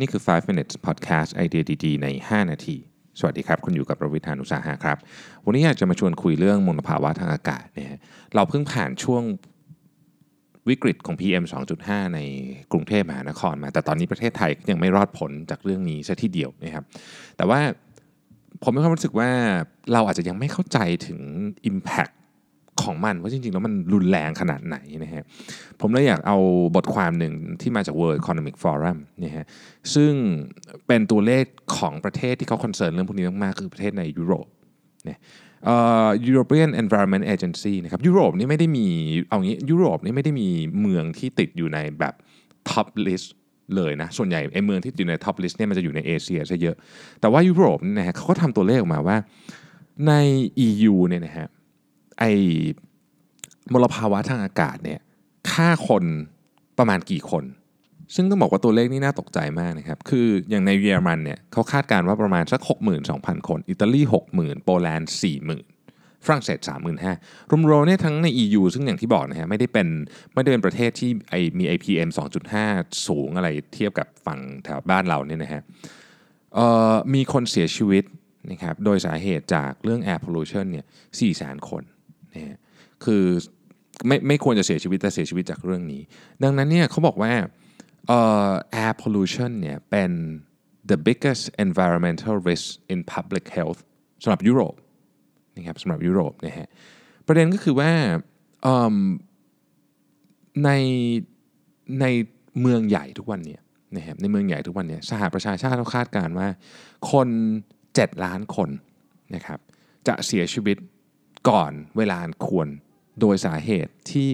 [0.00, 2.76] นี่คือ 5 minutes podcast ไอเดียดีๆ ใน 5 นาที
[3.18, 4.98] สวัสดีครับ คุณอยู่กับประวิทยานุสาหะครับ
[5.44, 7.88] วันนี้อยากจะมาชวนคุยเรื่องมลภาวะทางอากาศเนี่ย
[8.34, 9.22] เราเพิ่งผ่านช่วง
[10.68, 11.44] วิกฤตของ PM
[11.78, 12.20] 2.5 ใน
[12.72, 16.84] กรุงเทพมหานครมา แต่ตอนนี้ประเทศไทยยังไม่รอดผลจากเรื่องนี้ซะทีเดียวนะครับ
[17.36, 17.60] แต่ว่า
[18.62, 19.30] ผมมีความรู้สึกว่า
[19.92, 21.20] เราอาจจะยังไม่เข้าใจถึง
[21.70, 22.14] Impact
[22.84, 25.22] ของมันว่าจริงๆ แล้วมันรุนแรงขนาดไหนนะฮะ
[25.80, 26.36] ผมเลยอยากเอา
[26.76, 29.44] บทความหนึ่งที่มาจาก World Economic Forum นะฮะ
[29.94, 30.12] ซึ่ง
[30.86, 31.44] เป็นตัวเลข
[31.76, 34.46] ของประเทศที่เขา concern เรื่องพวกนี้มากๆ คือประเทศในยุโรป
[35.04, 35.18] เนี่ย
[36.30, 38.86] European Environment Agency นะครับยุโรปนี่ไม่ได้มี
[39.28, 40.48] เอางี้ยุโรปนี่ไม่ได้มี
[40.80, 42.14] เมืองที่ติดอยู่ในแบบ
[42.70, 43.28] top list
[43.76, 46.76] เลยนะส่วนใหญ่ไอ้เมืองที่อยู่ใน top list เนี่ยมันจะอยู่ในเอเชียซะเยอะ
[47.20, 49.16] แต่ว่ายุโรปเนี่ยนะฮะเขาก็ทำตัวเลขออกมาว่า
[50.08, 50.12] ใน
[50.66, 51.46] EU เนี่ยนะฮะ
[52.20, 52.24] ไอ
[53.72, 55.00] มลภาวะทางอากาศเนี่ย
[55.50, 56.04] ฆ่าคน
[56.78, 57.44] ประมาณกี่คน
[58.14, 62.60] ซึ่งต้องบอกว่าตัวเลขนี่น่าตกใจมากนะครับ คืออย่างในเยอรมันเนี่ยเขาคาดการณ์ว่าประมาณสัก
[63.04, 64.00] 62,000 คน อิตาลี
[64.32, 65.10] 60,000 โปแลนด์
[65.66, 66.58] 40,000 ฝรั่งเศส
[67.10, 69.88] 35,000รวมๆเนี่ยทั้งใน EU ซึ่งอย่างที่บอกนะฮะไม่ได้เป็น
[70.34, 72.08] ไม่ได้เป็นประเทศที่ไอมี IPM
[72.56, 75.62] 2.5 สูงอะไรเทียบกับฝั่งแถวบ้านเราเนี่ยนะฮะ
[77.14, 78.04] มีคนเสียชีวิต
[78.50, 80.84] นะครับโดยสาเหตุจากเรื่อง air pollution เนี่ย
[81.26, 81.82] 400,000 คน
[82.34, 82.58] นะ
[83.04, 83.24] คือ
[84.06, 86.02] ไม่ไม่ควรจะเสียชีวิตแต่เสียชีวิตจากเรื่องนี้
[86.42, 87.32] ดังนั้นเนี่ยเขาบอกว่า
[88.16, 90.10] uh, air pollution เนี่ยเป็น
[90.90, 93.80] the biggest environmental risk in public health
[94.22, 94.74] สำหรับยุโรป
[95.56, 96.68] นะครับสำหรับยุโรปนะฮะ
[97.26, 97.90] ประเด็นก็คือว่า
[100.64, 100.70] ใน
[102.00, 102.06] ใน
[102.60, 103.60] เมืองใหญ่ทุกวันเนี่ย
[103.96, 106.48] นะครับในเมืองใหญ่ทุกวันเนี่ยสหประชาชาติเขาคาดการณ์ว่า
[107.12, 107.28] คน
[107.76, 108.70] 7 ล้านคน
[109.34, 109.58] นะครับ
[110.08, 110.76] จะเสียชีวิต
[111.48, 112.68] ก่อนเวลาควร
[113.20, 114.28] โดยสาเหตุที่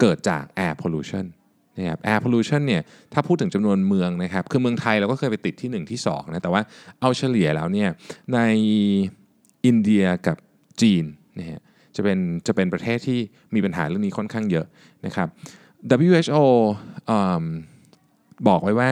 [0.00, 1.24] เกิดจาก air pollution
[1.78, 6.62] นะครับ air pollution เนี่ยถ้าพูดถึงจำนวนเมืองนะครับ คือเมืองไทยเราก็เคยไปติดที่ 1 ที่2นะแต่ว่า
[7.00, 7.88] เอาเฉลี่ยแล้วเนี่ย
[8.34, 8.38] ใน
[9.66, 10.36] อินเดียกับ
[10.82, 11.04] จีน
[11.38, 11.60] นะฮะ
[11.96, 13.18] จะเป็นจะเป็นประเทศที่
[13.54, 14.66] มีปัญหาเรื่องนี้ค่อนข้างเยอะ
[15.06, 15.28] นะครับ
[16.08, 16.44] WHO
[18.48, 18.90] บอกไว้ว่า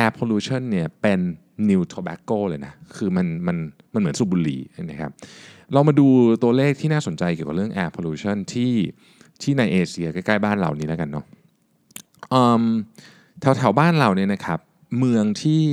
[0.00, 1.20] air pollution เนี่ยเป็น
[1.68, 3.56] new tobacco เลยนะ คือมันมัน
[3.92, 4.60] มันเหมือนสูบบุหรี่
[4.90, 5.10] นะครับ
[5.72, 6.06] เรามาดู
[6.42, 8.72] ตัวเลขที่น่าสนใจเกี่ยวกับเรื่อง air pollution ที่
[9.42, 11.24] ที่ในเอเชียใกล้ๆบ้านเรานี้แล้วกันเนาะ
[13.40, 14.58] แถวแถวบ้านเราเนี่ยนะครับ
[14.98, 15.64] เมืองที่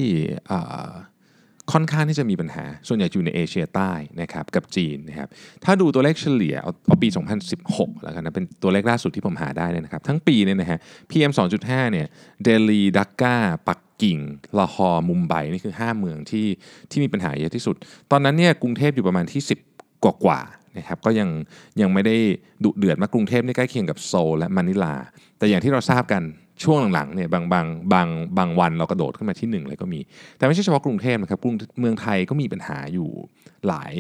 [1.72, 3.92] ค่อนข้างที่จะมีปัญหา ส่วนใหญ่อยู่ในเอเชียใต้
[4.22, 5.30] นะครับกับจีนนะครับ
[5.64, 7.08] ถ้าดูตัวเลขเฉลี่ยเอาเอาปี
[7.56, 11.32] 2016 แล้วกันนะเป็นตัวเลขล่าสุดที่ผมหาได้เนี่ยนะครับ ทั้งปีเนี่ยนะฮะ PM
[11.62, 12.08] 2.5 เนี่ย
[12.44, 13.36] เดลีดักกา
[13.68, 14.20] ปัก กิ่ง
[14.58, 16.48] ลาฮอร์มุมไบนี่คือ 5 เมืองที่
[16.90, 17.76] ที่มีปัญหาเยอะที่สุด
[18.12, 20.40] ตอนนั้นเนี่ยกรุงเทพอยู่ประมาณที่ 10 กว่ากว่า
[20.78, 21.30] นะครับก็ยัง
[21.82, 22.16] ยังไม่ได้
[22.64, 24.96] ดุเดือดมากรุงเทพนี่ใกล้เคียงกับโซลและมะนิลา
[25.38, 26.24] แต่อย่างที่เราทราบกัน
[26.64, 30.00] ช่วงหลังๆเนี่ยบางบางบางบางวันเรากระโดดขึ้นมาที่ 1 เลยก็มี
[30.38, 33.10] แต่ไม่ใช่เฉพาะกรุงเทพนะครับกรุงเมืองไทยก็มีปัญหาอยู่
[33.68, 33.94] หลาย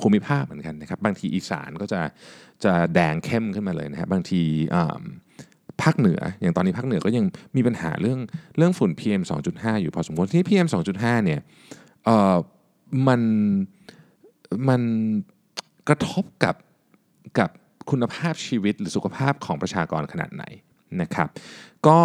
[0.00, 2.00] ภูมิภาคเหมือนกันนะครับบางทีอีสานก็จะ
[2.64, 4.42] จะแดงเข้มขึ้นมาเลยนะครับบางที
[5.82, 7.24] ภาคเหนือ อย่างตอนนี้ภาคเหนือก็ยัง
[7.56, 8.18] มีปัญหาเรื่อง
[8.56, 11.40] เรื่องฝุ่น PM 2.5 อยู่พอสมควรที่ PM 2.5 เนี่ย
[12.04, 12.36] เอ่อ
[13.06, 13.20] มัน
[14.68, 14.82] มัน
[15.88, 16.54] กระทบกับ
[17.38, 17.50] กับ
[17.90, 20.44] คุณภาพชีวิตหรือสุขภาพของประชากรขนาดไหน
[21.00, 21.28] นะครับ
[21.86, 21.98] ก็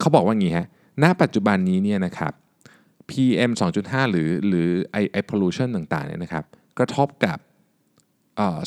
[0.00, 0.66] เขาบอกว่างี้ฮะ
[1.02, 2.32] ณปัจจุบันนี้เนี่ยนะครับ
[3.10, 3.50] PM
[3.82, 6.44] 2.5 หรือหรือไอไอ pollution ต่างๆเนี่ยนะครับ
[6.78, 7.38] กระทบกับ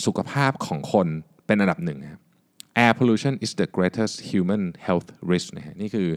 [0.05, 1.07] สุขภาพของคน
[1.45, 2.19] เป็นอันดับหนึ่งนะ
[2.83, 6.07] air pollution is the greatest human health risk นะฮะนี่คือ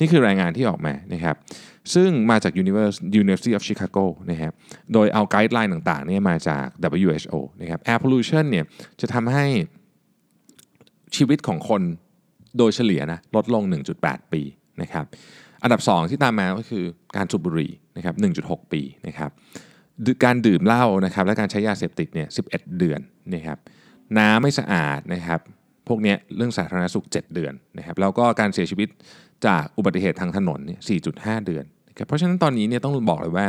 [0.00, 1.36] นี่คือรายงานที่ออกมานะครับ
[1.94, 2.52] ซึ่งมาจาก
[3.22, 4.52] University of Chicago นะครับ
[4.92, 6.66] โดยเอาไกด์ไลน์ต่างๆเนี่ยมาจาก
[7.04, 8.64] WHO นะครับ air pollution เนี่ย
[9.00, 9.46] จะทำให้
[11.16, 11.82] ชีวิตของคน
[12.58, 13.62] โดยเฉลี่ยนะลดลง
[13.98, 14.42] 1.8 ปี
[14.82, 15.04] นะครับ
[15.62, 16.84] อันดับ 2 ที่ตามมาก็คือ
[17.16, 18.14] การสูบบุหรี่นะครับ
[18.44, 19.30] 1.6 ปีนะครับ
[20.24, 23.00] การดื่มเหล้านะครับและการใช้ยาเสพติดเนี่ย11 เดือน
[23.34, 23.58] นะครับ
[24.18, 25.40] น้ำไม่สะอาดนะครับ
[25.88, 28.88] พวกนี้เรื่องสาธารณสุข 7 เดือนนะครับแล้วก็การเสียชีวิต
[29.46, 30.80] จากอุบัติเหตุทางถนนเนี่ย
[31.14, 33.46] 4.5 เดือนนะครับเพราะฉะนั้นตอนนี้เนี่ยต้องบอกเลยว่า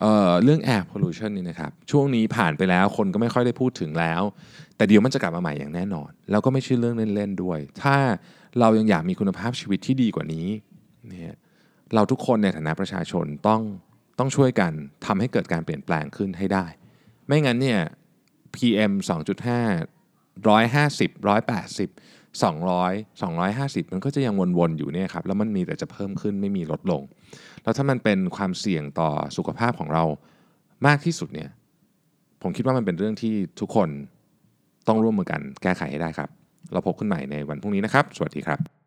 [0.00, 4.22] เเรื่อง air pollution นี่นะครับช่วงนี้ผ่านไปแล้วคนก็ไม่ค่อยได้พูดถึงแล้ว
[4.76, 7.96] แต่เดี๋ยวมันจะกลับมาใหม่อย่างแน่นอน แล้วก็ไม่ใช่เรื่องเล่น ๆ ด้วย ถ้า
[8.60, 10.46] เรายังอยากมีคุณภาพชีวิตที่ดีกว่านี้
[11.08, 11.36] เนี่ย
[11.94, 13.62] เราทุกคนในฐานะประชาชนต้อง
[14.18, 14.72] ต้องช่วยกัน
[15.06, 16.66] ทำให้เกิดการเปลี่ยนแปลงขึ้นให้ได้
[17.26, 17.80] ไม่งั้นเนี่ย
[18.54, 18.92] PM
[19.48, 19.93] 2.5
[20.42, 21.90] 150 180
[22.42, 27.02] 200 250 มันก็จะยังวนๆอยู่เนี่ยครับแล้วมันมีแต่จะเพิ่มขึ้นไม่มีลดลง
[27.62, 30.04] แล้วถ้ามันเป็นความเสี่ยงต่อสุขภาพของเรา
[30.86, 31.50] มากที่สุดเนี่ย
[32.42, 33.88] ผมคิดว่ามันเป็นเรื่องที่ทุกคน
[34.88, 36.28] ต้องร่วมมือกันแก้ไขให้ได้ครับ
[36.72, 38.83] เราพบกันใหม่ในวันพรุ่งนี้นะครับ สวัสดีครับ